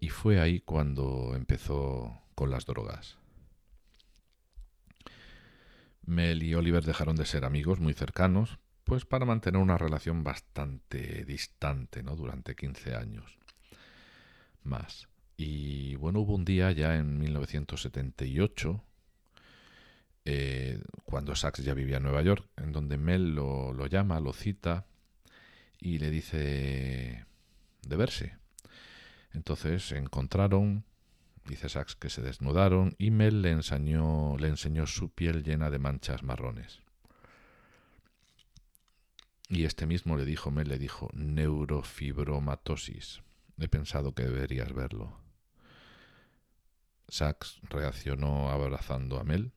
[0.00, 3.18] y fue ahí cuando empezó con las drogas.
[6.06, 11.26] Mel y Oliver dejaron de ser amigos muy cercanos, pues para mantener una relación bastante
[11.26, 12.16] distante, ¿no?
[12.16, 13.38] Durante 15 años
[14.62, 15.10] más.
[15.36, 18.82] Y bueno, hubo un día ya en 1978,
[20.24, 24.86] eh, cuando Sachs ya vivía en Nueva York, en donde Mel lo, llama, lo cita
[25.78, 27.26] y le dice
[27.82, 28.38] de verse.
[29.32, 30.86] Entonces se encontraron,
[31.44, 35.78] dice Sachs que se desnudaron y Mel le enseñó, le enseñó su piel llena de
[35.78, 36.80] manchas marrones.
[39.50, 43.20] Y este mismo le dijo, Mel le dijo, neurofibromatosis.
[43.58, 45.20] He pensado que deberías verlo.
[47.08, 49.52] Sax reaccionó abrazando a Mel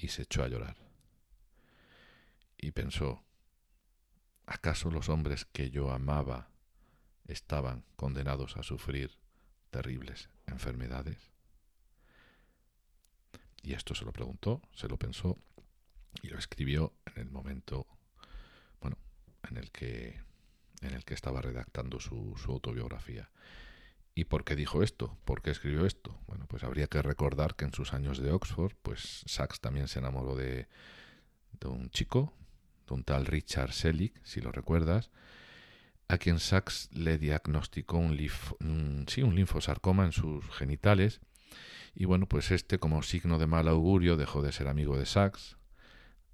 [0.00, 0.76] y se echó a llorar.
[2.56, 3.22] Y pensó,
[4.46, 6.50] ¿acaso los hombres que yo amaba
[7.26, 9.18] estaban condenados a sufrir
[9.70, 11.30] terribles enfermedades?
[13.62, 15.38] Y esto se lo preguntó, se lo pensó
[16.22, 17.86] y lo escribió en el momento,
[18.80, 18.96] bueno,
[19.48, 20.22] en el que
[20.80, 23.30] en el que estaba redactando su, autobiografía.
[24.14, 25.16] ¿Y por qué dijo esto?
[25.24, 26.18] ¿Por qué escribió esto?
[26.26, 30.00] Bueno, pues habría que recordar que en sus años de Oxford, pues Sachs también se
[30.00, 30.68] enamoró de,
[31.60, 32.34] de un chico,
[32.86, 35.10] de un tal Richard Selig, si lo recuerdas,
[36.08, 41.20] a quien Sachs le diagnosticó un, sí, un linfosarcoma en sus genitales.
[41.94, 45.56] Y bueno, pues este, como signo de mal augurio, dejó de ser amigo de Sachs.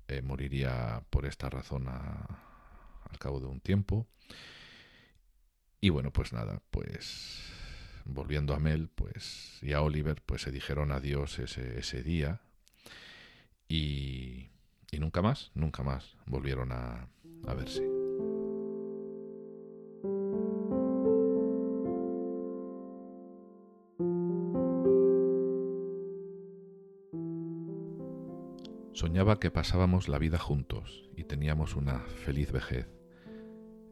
[0.09, 4.07] Eh, moriría por esta razón al cabo de un tiempo.
[5.81, 7.43] Y bueno, pues nada, pues
[8.07, 12.40] volviendo a Mel pues, y a Oliver, pues se dijeron adiós ese, ese día
[13.69, 14.51] y,
[14.90, 17.09] y, nunca más, nunca más volvieron a,
[17.47, 17.83] a verse.
[28.92, 32.88] Soñaba que pasábamos la vida juntos y teníamos una feliz vejez.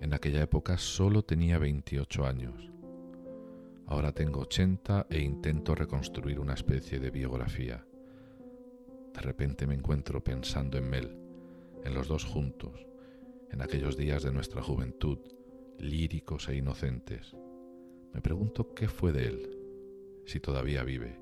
[0.00, 2.73] En aquella época solo tenía 28 años.
[3.86, 7.84] Ahora tengo 80 e intento reconstruir una especie de biografía.
[9.12, 11.18] De repente me encuentro pensando en Mel,
[11.84, 12.86] en los dos juntos,
[13.50, 15.18] en aquellos días de nuestra juventud,
[15.78, 17.36] líricos e inocentes.
[18.14, 19.58] Me pregunto qué fue de él,
[20.24, 21.20] si todavía vive.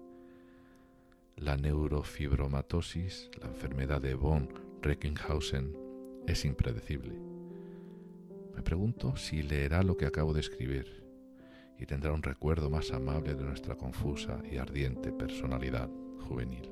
[1.36, 4.48] La neurofibromatosis, la enfermedad de von
[4.82, 5.76] Recklinghausen,
[6.28, 7.18] es impredecible.
[8.54, 11.01] Me pregunto si leerá lo que acabo de escribir
[11.82, 15.90] y tendrá un recuerdo más amable de nuestra confusa y ardiente personalidad
[16.20, 16.70] juvenil.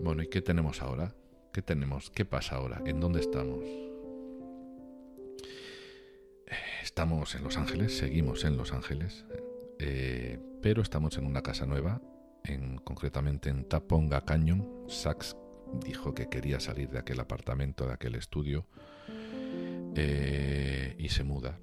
[0.00, 1.14] Bueno, ¿y qué tenemos ahora?
[1.52, 2.10] ¿Qué tenemos?
[2.10, 2.82] ¿Qué pasa ahora?
[2.84, 3.64] ¿En dónde estamos?
[6.82, 9.24] Estamos en Los Ángeles, seguimos en Los Ángeles,
[9.78, 12.00] eh, pero estamos en una casa nueva,
[12.44, 14.84] en, concretamente en Taponga Canyon.
[14.88, 15.36] Sachs
[15.84, 18.66] dijo que quería salir de aquel apartamento, de aquel estudio,
[19.94, 21.58] eh, y se muda.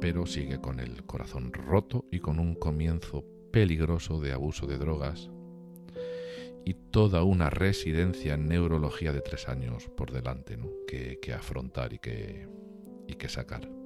[0.00, 5.30] Pero sigue con el corazón roto y con un comienzo peligroso de abuso de drogas.
[6.62, 10.68] y toda una residencia en neurología de tres años por delante ¿no?
[10.86, 12.46] que, afrontar y que,
[13.08, 13.79] y que sacar.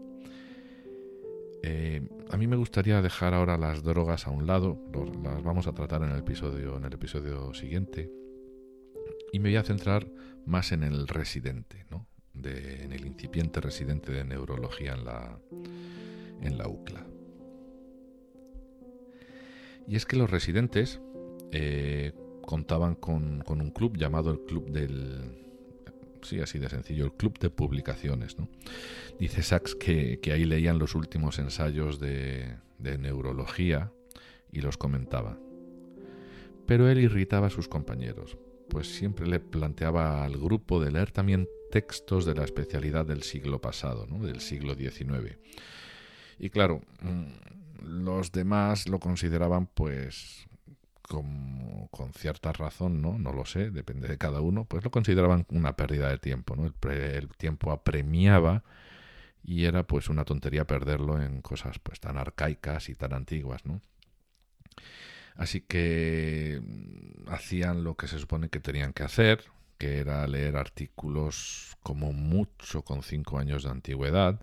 [1.66, 4.78] Eh, a mí me gustaría dejar ahora las drogas a un lado,
[5.22, 8.10] las vamos a tratar en el episodio, en el episodio siguiente,
[9.32, 10.06] y me voy a centrar
[10.44, 12.06] más en el residente, ¿no?
[12.34, 15.38] en el incipiente residente de neurología en la,
[16.42, 17.06] en la UCLA.
[19.88, 21.00] Y es que los residentes
[21.50, 25.40] eh, contaban con, un club llamado el Club del...
[26.24, 28.38] Sí, así de sencillo, el Club de Publicaciones.
[28.38, 28.48] ¿no?
[29.18, 33.92] Dice Sachs que, ahí leían los últimos ensayos de, de neurología
[34.50, 35.38] y los comentaba.
[36.66, 38.38] Pero él irritaba a sus compañeros,
[38.70, 43.60] pues siempre le planteaba al grupo de leer también textos de la especialidad del siglo
[43.60, 44.24] pasado, ¿no?
[44.24, 45.36] del siglo XIX.
[46.38, 47.24] Y claro, mm,
[47.82, 50.46] los demás lo consideraban pues
[51.08, 53.18] como, con cierta razón, ¿no?
[53.18, 56.66] No lo sé, depende de cada uno, pues lo consideraban una pérdida de tiempo, ¿no?
[56.90, 58.64] El, tiempo apremiaba
[59.42, 63.82] y era pues una tontería perderlo en cosas pues tan arcaicas y tan antiguas, ¿no?
[65.36, 69.44] Así que mm, hacían lo que se supone que tenían que hacer,
[69.78, 74.40] que era leer artículos como mucho con cinco años de antigüedad,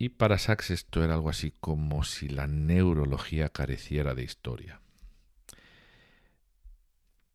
[0.00, 4.80] y para Sachs esto era algo así como si la neurología careciera de historia.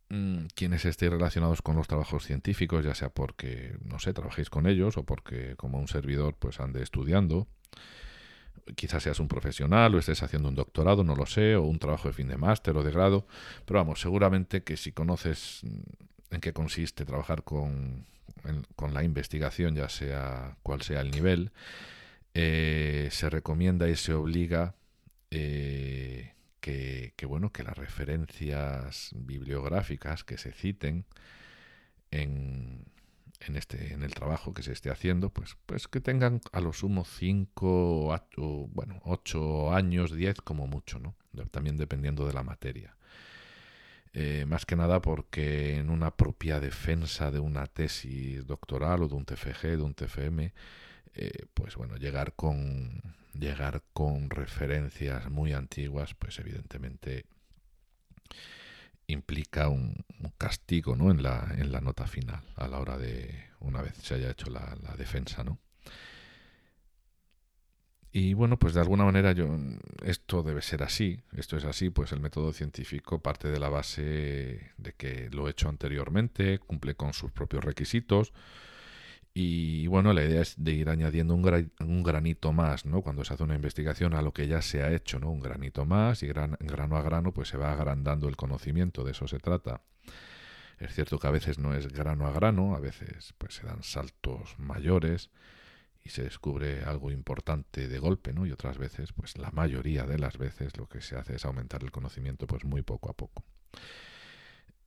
[0.10, 4.65] Mm, quienes estéis relacionados con los trabajos científicos, ya sea porque, no sé, trabajéis con
[4.65, 7.47] ellos o porque como un servidor pues ande estudiando,
[8.75, 12.08] quizás seas un profesional o estés haciendo un doctorado, no lo sé, o un trabajo
[12.08, 13.28] de fin de máster o de grado,
[13.65, 15.62] pero vamos, seguramente que si conoces
[16.32, 18.08] en qué consiste trabajar con,
[18.75, 21.51] con la investigación, ya sea cual sea el nivel,
[22.37, 24.75] eh, se recomienda y se obliga
[25.31, 31.05] eh, que, bueno, que las referencias bibliográficas que se citen
[32.11, 32.85] en,
[33.39, 36.73] en, este, en el trabajo que se esté haciendo, pues, pues que tengan a lo
[36.73, 41.15] sumo 5 o, bueno, 8 años, 10 como mucho, ¿no?
[41.51, 42.97] También dependiendo de la materia.
[44.11, 49.15] Eh, más que nada porque en una propia defensa de una tesis doctoral o de
[49.15, 50.53] un TFG, de un TFM,
[51.15, 53.01] eh, pues bueno, llegar con,
[53.34, 57.25] llegar con referencias muy antiguas, pues evidentemente
[59.08, 60.04] implica un,
[60.38, 61.12] castigo ¿no?
[61.12, 64.49] en, la, en la nota final, a la hora de, una vez se haya hecho
[64.49, 65.60] la, la defensa, ¿no?
[68.17, 69.60] Y bueno, pues de alguna manera yo
[70.01, 74.71] esto debe ser así, esto es así, pues el método científico parte de la base
[74.78, 78.32] de que lo he hecho anteriormente, cumple con sus propios requisitos,
[79.37, 83.01] y bueno, la idea es de ir añadiendo un, granito más, ¿no?
[83.01, 85.29] Cuando se hace una investigación a lo que ya se ha hecho, ¿no?
[85.29, 89.11] Un granito más y gran, grano a grano pues se va agrandando el conocimiento, de
[89.11, 89.81] eso se trata.
[90.79, 93.83] Es cierto que a veces no es grano a grano, a veces pues se dan
[93.83, 95.31] saltos mayores
[96.01, 98.45] y se descubre algo importante de golpe, ¿no?
[98.45, 101.83] Y otras veces, pues la mayoría de las veces lo que se hace es aumentar
[101.83, 103.43] el conocimiento pues muy poco a poco.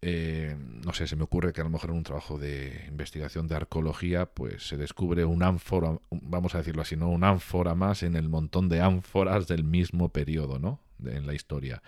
[0.01, 3.49] Eh, no sé, se me ocurre que a lo mejor en un trabajo de investigación
[3.49, 7.09] de arqueología, pues se descubre un ánfora, vamos a decirlo así, ¿no?
[7.09, 10.81] Un ánfora más en el montón de ánforas del mismo periodo, ¿no?
[11.05, 11.83] en la historia.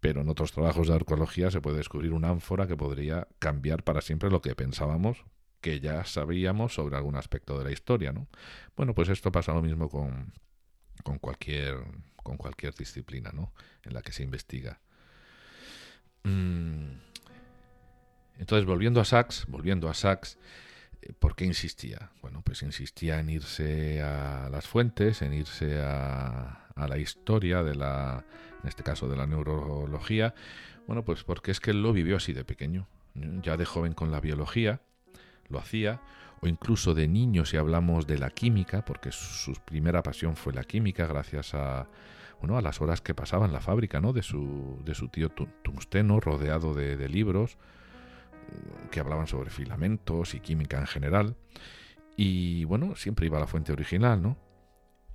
[0.00, 4.00] Pero en otros trabajos de arqueología se puede descubrir un ánfora que podría cambiar para
[4.00, 5.24] siempre lo que pensábamos
[5.60, 8.26] que ya sabíamos sobre algún aspecto de la historia, ¿no?
[8.76, 10.32] Bueno, pues esto pasa lo mismo con,
[11.04, 11.76] con cualquier
[12.16, 13.52] con cualquier disciplina, ¿no?
[13.84, 14.80] En la que se investiga.
[16.24, 17.11] Mm.
[18.38, 20.38] Entonces, volviendo a Sachs, volviendo a Sachs,
[21.02, 22.10] eh, ¿por qué insistía?
[22.22, 27.74] Bueno, pues insistía en irse a las fuentes, en irse a, a la historia de
[27.74, 28.24] la,
[28.62, 30.34] en este caso de la neurología.
[30.86, 32.88] Bueno, pues porque es que él lo vivió así de pequeño.
[33.14, 34.80] Ya de joven con la biología,
[35.48, 36.00] lo hacía,
[36.40, 40.64] o incluso de niño si hablamos de la química, porque su primera pasión fue la
[40.64, 41.88] química, gracias a,
[42.40, 44.14] bueno, a las horas que pasaba en la fábrica, ¿no?
[44.14, 47.58] De su, de su tío Tungsteno, rodeado de, de libros
[48.90, 51.36] que hablaban sobre filamentos y química en general.
[52.16, 54.36] Y bueno, siempre iba a la fuente original, ¿no?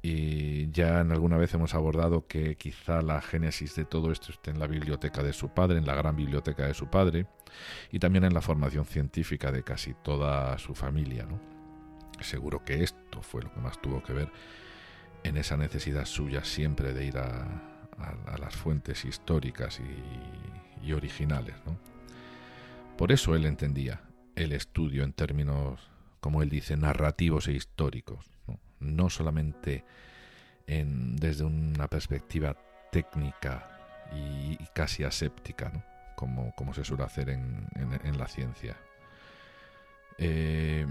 [0.02, 4.52] Y ya en alguna vez hemos abordado que quizá la génesis de todo esto esté
[4.52, 7.28] en la biblioteca de su padre, en la gran biblioteca de su padre,
[7.92, 11.40] y también en la formación científica de casi toda su familia, ¿no?
[12.22, 14.32] Seguro que esto fue lo que más tuvo que ver
[15.24, 17.74] en esa necesidad suya siempre de ir a,
[18.40, 21.97] las fuentes históricas y, y originales, ¿no?
[22.98, 24.02] Por eso él entendía
[24.36, 25.80] el estudio en términos,
[26.20, 28.26] como él dice, narrativos e históricos,
[28.80, 29.86] no, solamente
[30.66, 32.58] desde una perspectiva
[32.92, 33.68] técnica
[34.14, 35.72] y, casi aséptica,
[36.16, 38.78] como, como se suele hacer en, en, la ciencia.
[40.18, 40.88] Eh,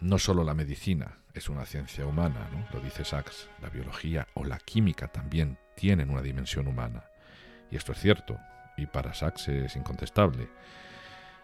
[0.00, 2.66] no solo la medicina es una ciencia humana, ¿no?
[2.72, 7.04] lo dice Sachs, la biología o la química también tienen una dimensión humana.
[7.70, 8.38] Y esto es cierto,
[8.76, 10.48] y para Sachs es incontestable.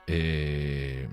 [0.06, 1.08] Eh,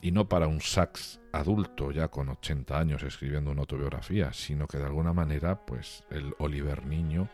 [0.00, 4.78] y no para un Sachs adulto ya con 80 años escribiendo una autobiografía, sino que
[4.78, 7.28] de alguna manera pues el Oliver niño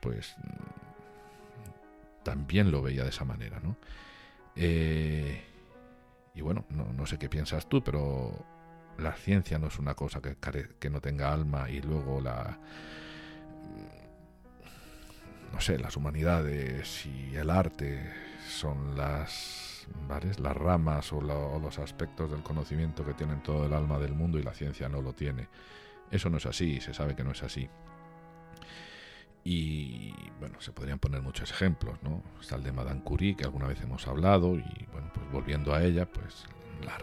[0.00, 0.34] pues
[2.22, 3.76] también lo veía de esa manera, ¿no?
[4.56, 5.44] Eh,
[6.34, 8.32] y bueno, no, sé qué piensas tú, pero
[8.98, 10.36] la ciencia no es una cosa que,
[10.78, 12.58] que no tenga alma y luego la
[15.54, 18.12] no sé, las humanidades y el arte
[18.48, 19.63] son las
[20.38, 24.42] las ramas o, los aspectos del conocimiento que tienen todo el alma del mundo y
[24.42, 25.48] la ciencia no lo tiene.
[26.10, 27.68] Eso no es así, se sabe que no es así.
[29.44, 32.22] Y bueno, se podrían poner muchos ejemplos, ¿no?
[32.40, 35.82] Está el de Madame Curie, que alguna vez hemos hablado, y bueno, pues volviendo a
[35.84, 36.46] ella, pues
[36.82, 36.98] la,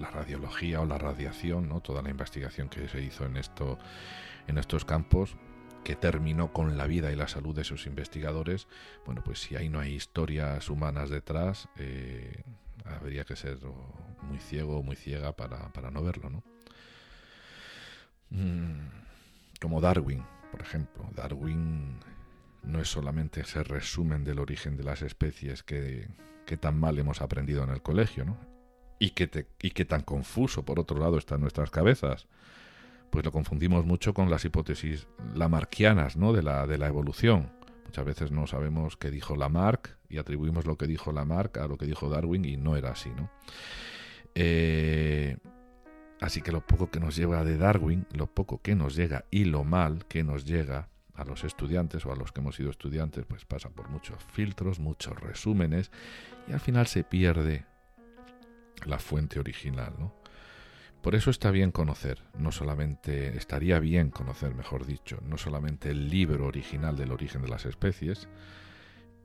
[0.00, 1.80] la radiología o la radiación, ¿no?
[1.80, 3.78] Toda la investigación que se hizo en, esto,
[4.48, 5.36] en estos campos,
[5.86, 8.66] que terminó con la vida y la salud de sus investigadores,
[9.04, 12.42] bueno, pues si ahí no hay historias humanas detrás, eh,
[12.84, 13.58] habría que ser
[14.22, 16.42] muy ciego o muy ciega para, no verlo, ¿no?
[18.30, 18.88] Mm,
[19.60, 21.08] como Darwin, por ejemplo.
[21.14, 22.00] Darwin
[22.64, 26.08] no es solamente ese resumen del origen de las especies que,
[26.58, 28.36] tan mal hemos aprendido en el colegio, ¿no?
[28.98, 32.26] Y que, y que tan confuso, por otro lado, está en nuestras cabezas
[33.10, 36.32] pues lo confundimos mucho con las hipótesis lamarquianas ¿no?
[36.32, 37.52] de, la, de la evolución.
[37.84, 41.76] Muchas veces no sabemos qué dijo Lamarck y atribuimos lo que dijo Lamarck a lo
[41.76, 43.10] que dijo Darwin y no era así.
[43.10, 43.30] ¿no?
[44.34, 45.36] Eh,
[46.20, 49.44] así que lo poco que nos llega de Darwin, lo poco que nos llega y
[49.44, 53.24] lo mal que nos llega a los estudiantes o a los que hemos sido estudiantes,
[53.26, 55.90] pues pasa por muchos filtros, muchos resúmenes
[56.46, 57.64] y al final se pierde
[58.84, 59.94] la fuente original.
[59.98, 60.12] ¿no?
[61.06, 66.10] Por eso está bien conocer, no solamente, estaría bien conocer, mejor dicho, no solamente el
[66.10, 68.28] libro original del origen de las especies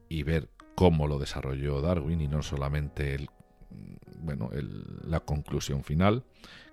[0.07, 3.31] y ver cómo lo desarrolló Darwin y no solamente el,
[4.19, 4.51] bueno,
[5.01, 6.23] la conclusión final,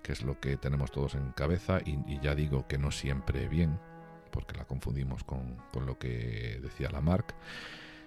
[0.03, 3.79] que es lo que tenemos todos en cabeza y, ya digo que no siempre bien,
[4.29, 7.33] porque la confundimos con, con lo que decía Lamarck,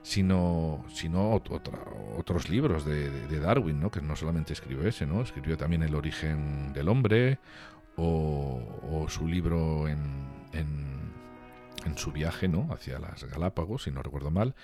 [0.03, 3.91] sino, sino otros libros de, Darwin, ¿no?
[3.91, 5.23] que no solamente escribió ese, ¿no?
[5.23, 7.39] escribió también El origen del hombre
[7.97, 12.69] o, su libro en, en, su viaje ¿no?
[12.73, 14.55] hacia las Galápagos, si no recuerdo mal,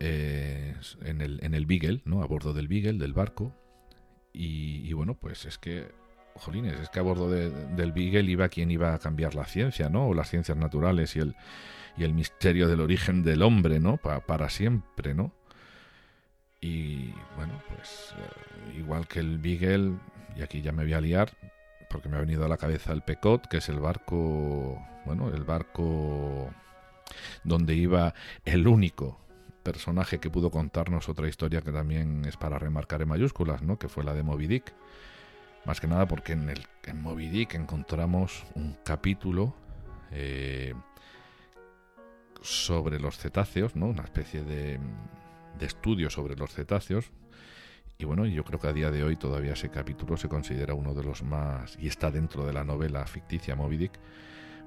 [0.00, 2.22] eh, en, el, en el Beagle, ¿no?
[2.22, 3.54] a bordo del Beagle, del barco.
[4.32, 5.92] Y, bueno, pues es que
[6.34, 10.08] jolines, es que a bordo del Beagle iba quien iba a cambiar la ciencia, ¿no?
[10.08, 11.36] O las ciencias naturales y el,
[11.96, 13.96] y el misterio del origen del hombre, ¿no?
[13.98, 15.32] para siempre, ¿no?
[16.60, 19.98] Y bueno, pues eh, igual que el Beagle,
[20.34, 21.36] y aquí ya me voy a liar,
[21.90, 25.44] porque me ha venido a la cabeza el Pecot, que es el barco, bueno, el
[25.44, 26.50] barco
[27.42, 28.14] donde iba
[28.44, 29.20] el único
[29.62, 33.78] personaje que pudo contarnos otra historia que también es para remarcar en mayúsculas, ¿no?
[33.78, 34.72] Que fue la de Moby Dick.
[35.64, 39.54] Más que nada porque en, el, en Moby Dick encontramos un capítulo
[40.12, 40.74] eh,
[42.44, 43.86] sobre los cetáceos, ¿no?
[43.86, 44.78] Una especie de,
[45.58, 47.10] de estudio sobre los cetáceos.
[47.98, 50.94] Y bueno, yo creo que a día de hoy todavía ese capítulo se considera uno
[50.94, 53.98] de los más, y está dentro de la novela ficticia Moby Dick,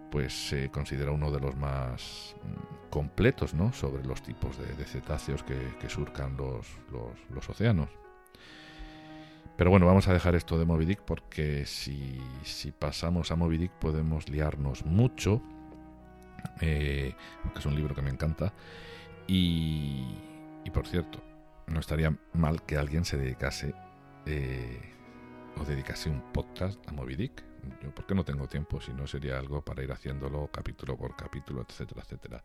[0.09, 3.73] pues se considera uno de los más mm, completos, ¿no?
[3.73, 7.89] Sobre los tipos de, cetáceos que, surcan los, los, los, océanos.
[9.57, 13.57] Pero bueno, vamos a dejar esto de Moby Dick porque si, si pasamos a Moby
[13.57, 15.41] Dick podemos liarnos mucho
[16.61, 17.15] eh,
[17.53, 18.53] que es un libro que me encanta.
[19.27, 20.05] Y,
[20.73, 21.21] por cierto,
[21.67, 23.73] no estaría mal que alguien se dedicase
[24.25, 24.93] eh,
[25.59, 27.43] o dedicase un podcast a Moby Dick.
[27.83, 28.79] Yo, porque no tengo tiempo?
[28.79, 32.43] Si no, sería algo para ir haciéndolo capítulo por capítulo, etcétera, etcétera.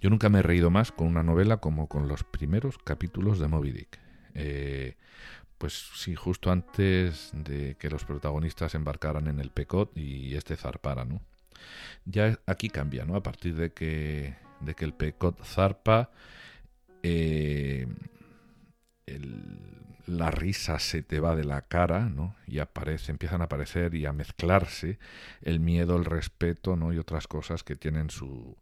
[0.00, 3.48] Yo nunca me he reído más con una novela como con los primeros capítulos de
[3.48, 4.00] Moby Dick.
[4.34, 4.96] Eh,
[5.58, 11.04] pues sí, justo antes de que los protagonistas embarcaran en el Pecot y este zarpara,
[11.04, 11.20] ¿no?
[12.04, 13.16] Ya aquí cambia, ¿no?
[13.16, 16.10] A partir de que, de que el Pecot zarpa,
[17.02, 17.86] eh,
[20.06, 22.34] la risa se te va de la cara, ¿no?
[22.46, 24.98] Y aparece, empiezan a aparecer y a mezclarse
[25.42, 26.92] el miedo, el respeto, ¿no?
[26.92, 28.56] Y otras cosas que tienen su,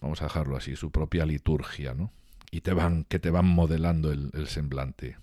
[0.00, 2.12] vamos a dejarlo así, su propia liturgia, ¿no?
[2.50, 5.18] Y te van, que te van modelando el, semblante.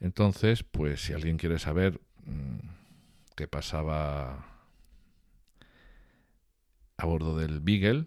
[0.00, 2.58] Entonces, pues si alguien quiere saber mm,
[3.36, 4.51] qué pasaba
[7.02, 8.06] a bordo del Beagle,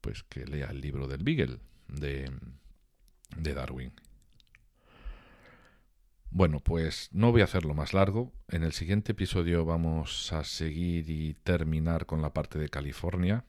[0.00, 2.32] pues que lea el libro del Beagle de,
[3.36, 3.92] de Darwin.
[6.30, 8.32] Bueno, pues no voy a hacerlo más largo.
[8.48, 13.44] En el siguiente episodio vamos a seguir y terminar con la parte de California,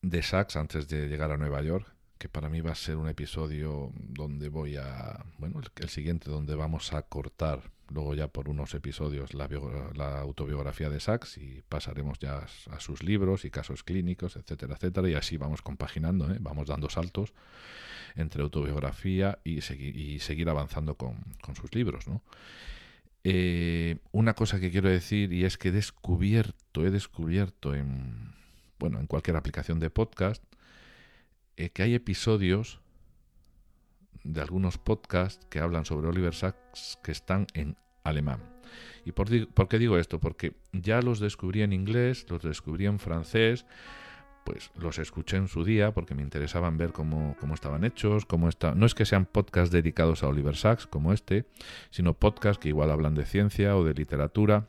[0.00, 3.08] de Sachs antes de llegar a Nueva York, que para mí va a ser un
[3.08, 8.74] episodio donde voy a, bueno, el, siguiente donde vamos a cortar luego ya por unos
[8.74, 9.48] episodios la,
[9.94, 15.08] la autobiografía de Sachs y pasaremos ya a sus libros y casos clínicos, etcétera, etcétera,
[15.08, 16.36] y así vamos compaginando, ¿eh?
[16.40, 17.32] vamos dando saltos
[18.14, 21.16] entre autobiografía y, y seguir avanzando con,
[21.54, 22.22] sus libros, ¿no?
[23.24, 28.32] Eh, una cosa que quiero decir y es que he descubierto, he descubierto en,
[28.78, 30.42] bueno, en cualquier aplicación de podcast,
[31.58, 32.80] eh, que hay episodios
[34.22, 38.40] de algunos podcasts que hablan sobre Oliver Sacks que están en alemán.
[39.04, 40.20] ¿Y por, por, qué digo esto?
[40.20, 43.66] Porque ya los descubrí en inglés, los descubrí en francés,
[44.44, 48.76] pues los escuché en su día porque me interesaban ver cómo, estaban hechos, cómo está...
[48.76, 51.44] No es que sean podcasts dedicados a Oliver Sacks como este,
[51.90, 54.68] sino podcasts que igual hablan de ciencia o de literatura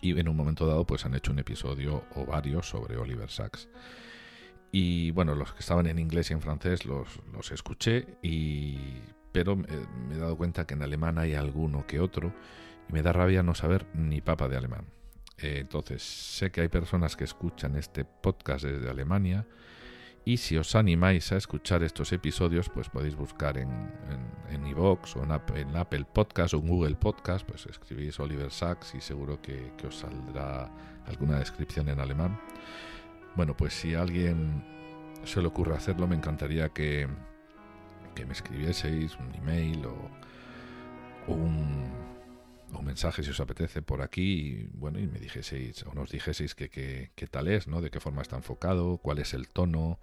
[0.00, 3.68] y en un momento dado pues han hecho un episodio o varios sobre Oliver Sacks.
[4.70, 8.78] Y bueno, los que estaban en inglés y en francés los, los escuché, y,
[9.32, 9.66] pero me,
[10.08, 12.34] me he dado cuenta que en alemán hay alguno que otro
[12.88, 14.86] y me da rabia no saber ni papa de alemán.
[15.38, 19.46] Eh, entonces, sé que hay personas que escuchan este podcast desde Alemania
[20.24, 23.70] y si os animáis a escuchar estos episodios, pues podéis buscar en,
[24.50, 24.98] en, o
[25.54, 29.96] en, Apple Podcast o en Google Podcast, pues escribís Oliver Sacks y seguro que, os
[29.96, 30.70] saldrá
[31.06, 32.38] alguna descripción en alemán.
[33.34, 34.64] Bueno, pues si a alguien
[35.24, 37.08] se le ocurre hacerlo, me encantaría que,
[38.14, 40.10] que me escribieseis un email o
[41.28, 42.08] un
[42.74, 46.54] o mensajes si os apetece por aquí y, bueno y me dijeseis o nos dijeseis
[46.54, 49.98] que, qué tal es no de qué forma está enfocado cuál es el tono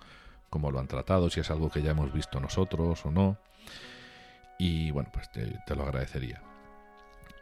[0.50, 3.38] cómo lo han tratado si es algo que ya hemos visto nosotros o no.
[4.58, 6.42] Y bueno pues te, te lo agradecería.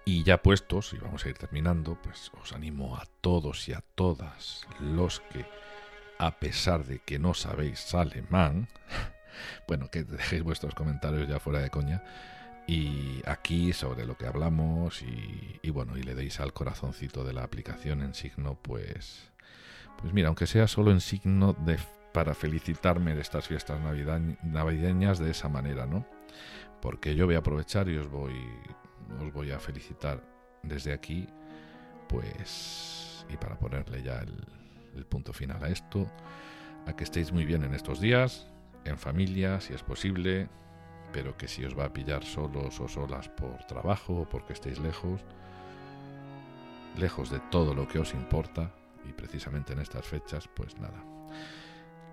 [0.04, 3.84] Y ya puestos y vamos a ir terminando pues os animo a todos y a
[3.94, 5.46] todas los que
[6.20, 8.68] a pesar de que no sabéis alemán
[9.68, 12.04] bueno que dejéis vuestros comentarios ya fuera de coña
[12.68, 17.44] y aquí sobre lo que hablamos y, bueno, y le deis al corazoncito de la
[17.44, 19.32] aplicación en signo, pues,
[20.00, 21.78] pues mira, aunque sea solo en signo de
[22.14, 23.80] para felicitarme de estas fiestas
[24.44, 26.06] navideñas de esa manera, ¿no?
[26.80, 28.36] Porque yo voy a aprovechar y os voy,
[29.20, 30.24] os voy a felicitar
[30.62, 31.28] desde aquí,
[32.08, 34.63] pues, y para ponerle ya el,
[34.96, 36.08] el punto final a esto,
[36.86, 38.48] a que estéis muy bien en estos días,
[38.86, 40.50] en familia, si es posible,
[41.12, 44.80] pero que si os va a pillar solos o solas por trabajo o porque estéis
[44.80, 45.22] lejos,
[46.98, 48.72] lejos de todo lo que os importa,
[49.08, 51.04] y precisamente en estas fechas, pues nada,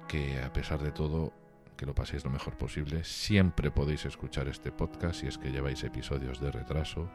[0.09, 1.33] que a pesar de todo,
[1.77, 5.83] que lo paséis lo mejor posible, siempre podéis escuchar este podcast si es que lleváis
[5.83, 7.09] episodios de retraso.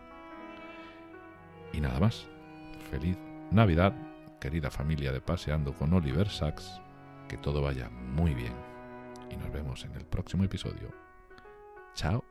[1.74, 2.28] Y nada más,
[2.90, 3.18] feliz
[3.52, 3.94] Navidad,
[4.46, 6.80] querida familia de Paseando con Oliver Sacks,
[7.28, 8.54] que todo vaya muy bien
[9.32, 10.94] y nos vemos en el próximo episodio.
[11.96, 12.25] Chao.